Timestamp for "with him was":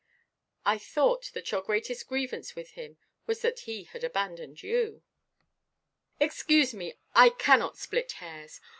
2.55-3.43